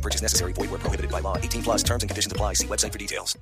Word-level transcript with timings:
Purchase 0.00 0.22
necessary. 0.22 0.52
Void 0.54 0.70
where 0.70 0.78
prohibited 0.78 1.10
by 1.10 1.20
law. 1.20 1.36
18 1.36 1.62
plus 1.62 1.82
terms 1.82 2.02
and 2.02 2.10
conditions 2.10 2.32
apply. 2.32 2.54
See 2.54 2.66
website 2.66 2.92
for 2.92 2.98
details. 2.98 3.36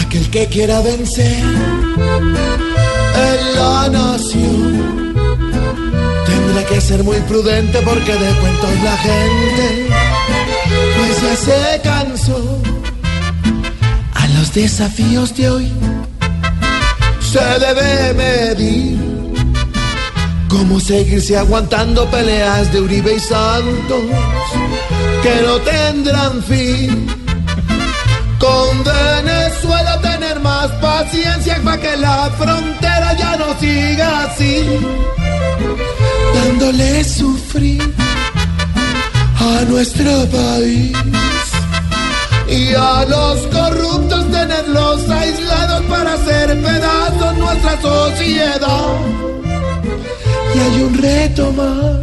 Aquel 0.00 0.30
que 0.30 0.46
quiera 0.48 0.80
vencer 0.80 1.44
en 3.16 3.54
la 3.56 3.88
nación 3.88 5.14
tendrá 6.26 6.64
que 6.68 6.80
ser 6.80 7.04
muy 7.04 7.20
prudente 7.20 7.80
porque 7.82 8.12
de 8.12 8.34
cuentos 8.40 8.82
la 8.82 8.96
gente 8.96 9.88
desafíos 14.56 15.36
de 15.36 15.50
hoy. 15.50 15.72
Se 17.20 17.44
debe 17.66 18.14
medir 18.14 18.98
cómo 20.48 20.80
seguirse 20.80 21.36
aguantando 21.36 22.10
peleas 22.10 22.72
de 22.72 22.80
Uribe 22.80 23.16
y 23.16 23.20
Santos 23.20 24.04
que 25.22 25.34
no 25.46 25.58
tendrán 25.60 26.42
fin. 26.42 27.06
Con 28.38 28.82
Venezuela 28.82 30.00
tener 30.00 30.40
más 30.40 30.68
paciencia 30.88 31.60
para 31.62 31.78
que 31.78 31.96
la 31.98 32.30
frontera 32.38 33.14
ya 33.14 33.36
no 33.36 33.48
siga 33.60 34.24
así, 34.24 34.64
dándole 36.34 37.04
sufrir 37.04 37.94
a 39.38 39.64
nuestro 39.68 40.12
país 40.30 40.96
y 42.48 42.74
a 42.74 43.04
los 43.04 43.40
corruptos 43.48 44.30
tenerlos 44.30 45.08
aislados 45.08 45.82
para 45.82 46.14
hacer 46.14 46.62
pedazos 46.62 47.36
nuestra 47.38 47.80
sociedad. 47.80 49.00
Y 50.54 50.58
hay 50.58 50.82
un 50.82 50.98
reto 50.98 51.52
más, 51.52 52.00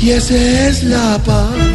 y 0.00 0.10
ese 0.10 0.68
es 0.68 0.84
la 0.84 1.18
paz. 1.24 1.67